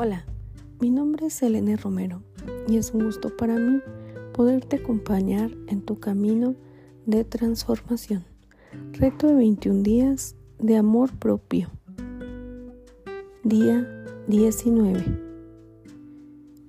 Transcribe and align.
Hola, 0.00 0.24
mi 0.78 0.90
nombre 0.90 1.26
es 1.26 1.42
Elena 1.42 1.74
Romero 1.74 2.22
y 2.68 2.76
es 2.76 2.92
un 2.92 3.02
gusto 3.02 3.36
para 3.36 3.56
mí 3.56 3.80
poderte 4.32 4.76
acompañar 4.76 5.50
en 5.66 5.82
tu 5.82 5.98
camino 5.98 6.54
de 7.04 7.24
transformación. 7.24 8.24
Reto 8.92 9.26
de 9.26 9.34
21 9.34 9.82
días 9.82 10.36
de 10.60 10.76
amor 10.76 11.18
propio. 11.18 11.72
Día 13.42 13.88
19. 14.28 15.04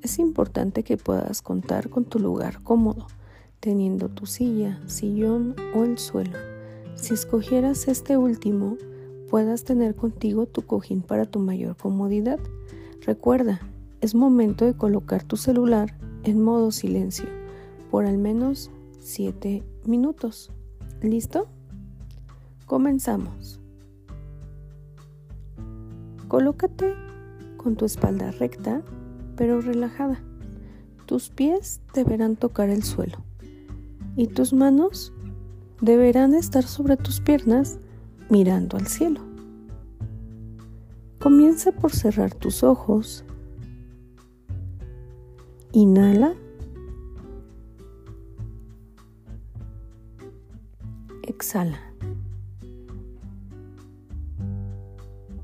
Es 0.02 0.18
importante 0.18 0.82
que 0.82 0.98
puedas 0.98 1.44
contar 1.44 1.92
con 1.92 2.06
tu 2.06 2.18
lugar 2.18 2.64
cómodo, 2.64 3.06
teniendo 3.60 4.10
tu 4.10 4.26
silla, 4.26 4.82
sillón 4.88 5.56
o 5.76 5.84
el 5.84 6.00
suelo. 6.00 6.40
Si 6.96 7.14
escogieras 7.14 7.88
este 7.90 8.18
último, 8.18 8.76
puedas 9.30 9.66
tener 9.66 9.96
contigo 9.96 10.48
tu 10.48 10.64
cojín 10.64 11.04
para 11.04 11.26
tu 11.26 11.38
mayor 11.38 11.78
comodidad. 11.78 12.40
Recuerda, 13.06 13.60
es 14.02 14.16
momento 14.16 14.66
de 14.66 14.74
colocar 14.74 15.24
tu 15.24 15.38
celular 15.38 15.96
en 16.24 16.42
modo 16.42 16.72
silencio 16.72 17.26
por 17.90 18.06
al 18.06 18.18
menos 18.18 18.72
7 19.00 19.64
minutos. 19.86 20.52
¿Listo? 21.02 21.48
Comenzamos. 22.66 23.60
Colócate 26.28 26.94
con 27.58 27.76
tu 27.76 27.86
espalda 27.86 28.32
recta 28.32 28.84
pero 29.36 29.62
relajada. 29.62 30.22
Tus 31.06 31.30
pies 31.30 31.82
deberán 31.94 32.36
tocar 32.36 32.70
el 32.70 32.84
suelo 32.84 33.24
y 34.16 34.28
tus 34.28 34.52
manos 34.52 35.14
deberán 35.82 36.34
estar 36.36 36.64
sobre 36.64 36.98
tus 36.98 37.22
piernas 37.22 37.80
mirando 38.30 38.78
al 38.78 38.88
cielo. 38.88 39.29
Comienza 41.20 41.74
por 41.74 41.92
cerrar 41.92 42.34
tus 42.34 42.64
ojos. 42.64 43.26
Inhala. 45.74 46.34
Exhala. 51.24 51.80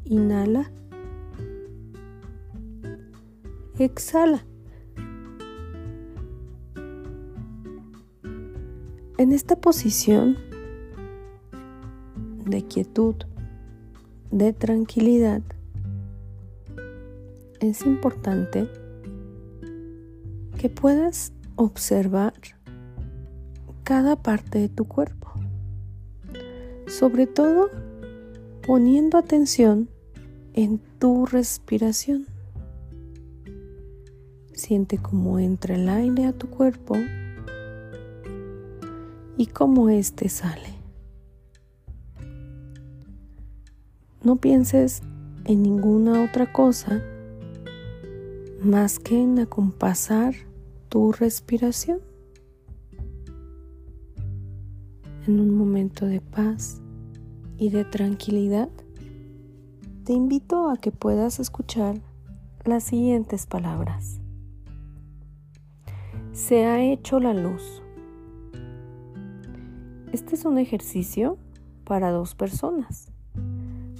Inhala. 0.06 0.72
Exhala. 3.78 4.46
En 9.18 9.34
esta 9.34 9.58
posición 9.58 10.38
de 12.46 12.64
quietud, 12.66 13.16
de 14.32 14.54
tranquilidad, 14.54 15.42
es 17.70 17.86
importante 17.86 18.68
que 20.58 20.70
puedas 20.70 21.34
observar 21.56 22.34
cada 23.84 24.16
parte 24.16 24.60
de 24.60 24.70
tu 24.70 24.86
cuerpo, 24.86 25.32
sobre 26.88 27.28
todo 27.28 27.70
poniendo 28.66 29.18
atención 29.18 29.90
en 30.54 30.80
tu 31.00 31.26
respiración. 31.26 32.26
Siente 34.54 34.98
cómo 34.98 35.40
entra 35.40 35.76
el 35.76 35.90
aire 35.90 36.26
a 36.26 36.34
tu 36.34 36.50
cuerpo 36.50 36.96
y 39.38 39.48
cómo 39.48 39.90
éste 39.90 40.30
sale. 40.30 40.74
No 44.24 44.38
pienses 44.38 45.02
en 45.44 45.62
ninguna 45.62 46.24
otra 46.24 46.52
cosa 46.52 47.04
más 48.66 48.98
que 48.98 49.22
en 49.22 49.38
acompasar 49.38 50.34
tu 50.90 51.12
respiración. 51.12 52.00
En 55.28 55.40
un 55.40 55.56
momento 55.56 56.08
de 56.08 56.20
paz 56.20 56.82
y 57.58 57.70
de 57.70 57.86
tranquilidad, 57.86 58.70
te 60.04 60.14
invito 60.14 60.70
a 60.70 60.78
que 60.78 60.92
puedas 60.92 61.40
escuchar 61.40 62.02
las 62.64 62.84
siguientes 62.84 63.46
palabras. 63.46 64.20
Se 66.32 66.66
ha 66.66 66.82
hecho 66.82 67.20
la 67.20 67.34
luz. 67.36 67.84
Este 70.12 70.36
es 70.36 70.44
un 70.44 70.58
ejercicio 70.58 71.38
para 71.84 72.10
dos 72.10 72.34
personas, 72.34 73.12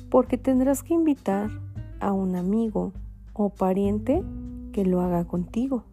porque 0.10 0.40
tendrás 0.40 0.82
que 0.82 0.96
invitar 0.96 1.52
a 2.00 2.14
un 2.14 2.36
amigo 2.36 2.94
o 3.34 3.50
pariente 3.50 4.24
que 4.76 4.84
lo 4.84 5.00
haga 5.00 5.24
contigo. 5.24 5.86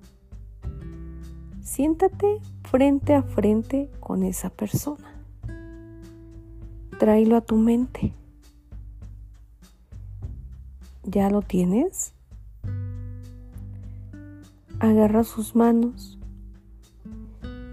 Siéntate 1.60 2.40
frente 2.64 3.14
a 3.14 3.22
frente 3.22 3.88
con 4.00 4.24
esa 4.24 4.50
persona. 4.50 5.22
Tráelo 6.98 7.36
a 7.36 7.42
tu 7.42 7.54
mente. 7.54 8.12
¿Ya 11.04 11.30
lo 11.30 11.42
tienes? 11.42 12.12
Agarra 14.80 15.22
sus 15.22 15.54
manos. 15.54 16.18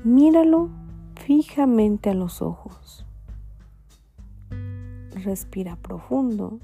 Míralo 0.03 0.69
fijamente 1.15 2.11
a 2.11 2.13
los 2.13 2.43
ojos. 2.43 3.03
Respira 5.15 5.75
profundo 5.75 6.59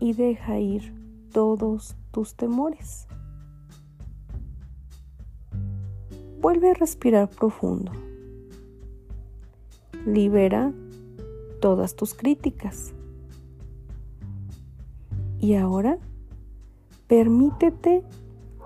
y 0.00 0.14
deja 0.14 0.58
ir 0.58 0.99
todos 1.30 1.96
tus 2.10 2.34
temores. 2.34 3.06
Vuelve 6.40 6.70
a 6.70 6.74
respirar 6.74 7.28
profundo. 7.28 7.92
Libera 10.06 10.72
todas 11.60 11.94
tus 11.94 12.14
críticas. 12.14 12.92
Y 15.38 15.54
ahora 15.54 15.98
permítete 17.06 18.02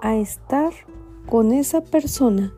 a 0.00 0.16
estar 0.16 0.72
con 1.28 1.52
esa 1.52 1.82
persona 1.82 2.54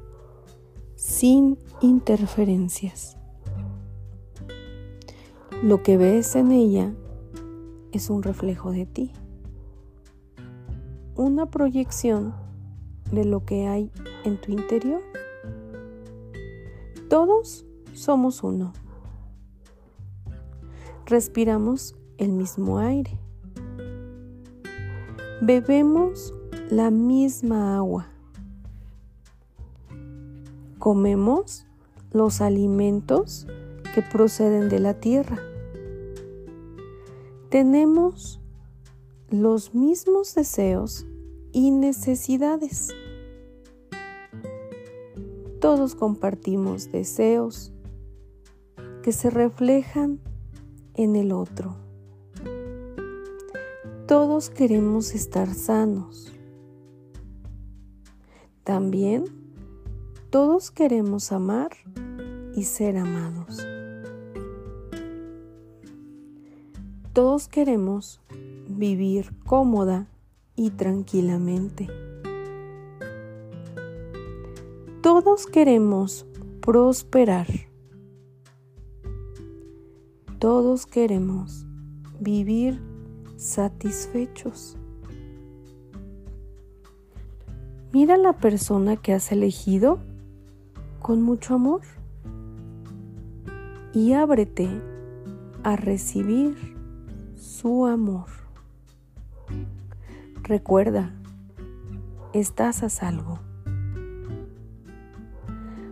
sin 0.94 1.58
interferencias. 1.80 3.16
Lo 5.62 5.82
que 5.82 5.96
ves 5.96 6.36
en 6.36 6.52
ella 6.52 6.92
es 7.92 8.10
un 8.10 8.22
reflejo 8.22 8.70
de 8.70 8.86
ti 8.86 9.12
una 11.16 11.46
proyección 11.46 12.34
de 13.10 13.24
lo 13.24 13.44
que 13.44 13.66
hay 13.66 13.90
en 14.24 14.40
tu 14.40 14.52
interior. 14.52 15.02
Todos 17.08 17.64
somos 17.94 18.42
uno. 18.42 18.72
Respiramos 21.06 21.96
el 22.18 22.32
mismo 22.32 22.78
aire. 22.78 23.18
Bebemos 25.40 26.34
la 26.70 26.90
misma 26.90 27.76
agua. 27.76 28.08
Comemos 30.78 31.66
los 32.12 32.40
alimentos 32.40 33.46
que 33.94 34.02
proceden 34.02 34.68
de 34.68 34.80
la 34.80 34.94
tierra. 34.94 35.38
Tenemos 37.50 38.40
los 39.30 39.74
mismos 39.74 40.34
deseos 40.34 41.06
y 41.52 41.70
necesidades. 41.70 42.94
Todos 45.60 45.94
compartimos 45.94 46.92
deseos 46.92 47.72
que 49.02 49.12
se 49.12 49.30
reflejan 49.30 50.20
en 50.94 51.16
el 51.16 51.32
otro. 51.32 51.76
Todos 54.06 54.50
queremos 54.50 55.14
estar 55.14 55.52
sanos. 55.52 56.32
También 58.62 59.24
todos 60.30 60.70
queremos 60.70 61.32
amar 61.32 61.70
y 62.54 62.64
ser 62.64 62.96
amados. 62.96 63.64
Todos 67.16 67.48
queremos 67.48 68.20
vivir 68.68 69.32
cómoda 69.46 70.06
y 70.54 70.68
tranquilamente. 70.68 71.88
Todos 75.00 75.46
queremos 75.46 76.26
prosperar. 76.60 77.46
Todos 80.38 80.84
queremos 80.84 81.64
vivir 82.20 82.82
satisfechos. 83.36 84.76
Mira 87.94 88.18
la 88.18 88.34
persona 88.34 88.98
que 88.98 89.14
has 89.14 89.32
elegido 89.32 90.00
con 91.00 91.22
mucho 91.22 91.54
amor 91.54 91.80
y 93.94 94.12
ábrete 94.12 94.68
a 95.62 95.76
recibir 95.76 96.75
su 97.46 97.86
amor. 97.86 98.26
Recuerda, 100.42 101.12
estás 102.32 102.82
a 102.82 102.88
salvo. 102.88 103.38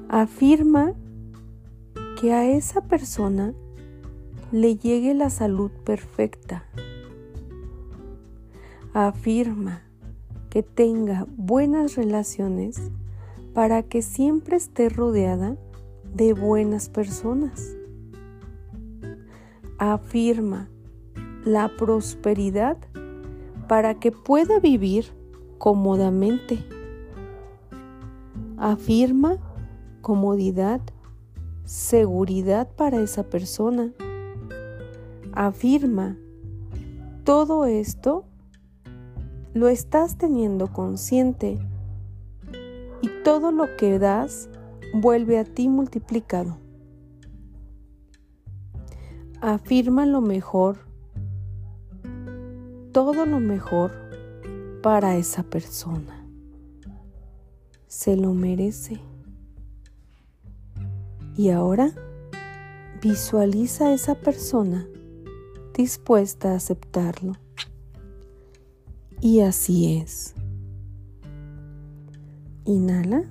Afirma 0.09 0.95
que 2.21 2.33
a 2.33 2.45
esa 2.45 2.83
persona 2.83 3.55
le 4.51 4.77
llegue 4.77 5.15
la 5.15 5.31
salud 5.31 5.71
perfecta. 5.85 6.65
Afirma 8.93 9.83
que 10.51 10.65
tenga 10.65 11.25
buenas 11.37 11.95
relaciones 11.95 12.91
para 13.55 13.85
que 13.85 14.03
siempre 14.03 14.57
esté 14.57 14.89
rodeada 14.89 15.57
de 16.13 16.33
buenas 16.33 16.89
personas. 16.89 17.77
Afirma 19.79 20.69
la 21.45 21.69
prosperidad 21.77 22.79
para 23.69 23.95
que 23.95 24.13
pueda 24.13 24.59
vivir 24.61 25.13
cómodamente. 25.59 26.65
Afirma 28.57 29.39
comodidad, 30.01 30.81
seguridad 31.65 32.69
para 32.77 33.01
esa 33.01 33.25
persona. 33.25 33.93
Afirma, 35.33 36.17
todo 37.25 37.65
esto 37.67 38.25
lo 39.55 39.69
estás 39.69 40.19
teniendo 40.19 40.73
consciente 40.73 41.59
y 43.03 43.09
todo 43.23 43.53
lo 43.53 43.77
que 43.77 43.99
das 43.99 44.49
vuelve 44.95 45.39
a 45.39 45.45
ti 45.45 45.69
multiplicado. 45.69 46.59
Afirma 49.41 50.07
lo 50.07 50.21
mejor, 50.21 50.84
todo 52.95 53.27
lo 53.27 53.41
mejor 53.41 53.91
para 54.81 55.17
esa 55.17 55.43
persona. 55.43 56.25
Se 57.89 58.17
lo 58.17 58.33
merece. 58.35 59.01
Y 61.37 61.51
ahora 61.51 61.91
visualiza 63.03 63.89
a 63.89 63.95
esa 63.95 64.15
persona 64.15 64.87
dispuesta 65.77 66.53
a 66.53 66.55
aceptarlo. 66.55 67.33
Y 69.21 69.41
así 69.41 69.97
es. 69.97 70.37
Inhala. 72.65 73.25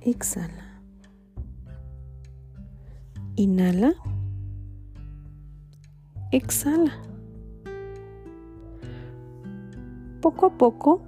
Exhala. 0.00 0.80
Inhala. 3.36 3.94
Exhala. 6.34 7.00
Poco 10.20 10.46
a 10.46 10.58
poco 10.58 11.00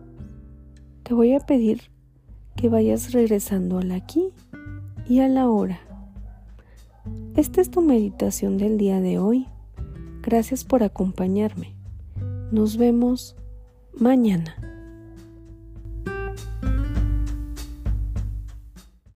te 1.02 1.14
voy 1.14 1.34
a 1.34 1.40
pedir 1.40 1.90
que 2.54 2.68
vayas 2.68 3.12
regresando 3.12 3.78
al 3.78 3.90
aquí 3.90 4.28
y 5.08 5.18
a 5.18 5.28
la 5.28 5.48
hora. 5.48 5.80
Esta 7.34 7.60
es 7.60 7.72
tu 7.72 7.82
meditación 7.82 8.56
del 8.56 8.78
día 8.78 9.00
de 9.00 9.18
hoy. 9.18 9.48
Gracias 10.22 10.62
por 10.62 10.84
acompañarme. 10.84 11.74
Nos 12.52 12.76
vemos 12.76 13.34
mañana. 13.98 14.54